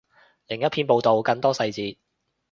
[0.47, 1.95] 另一篇报道，更多细节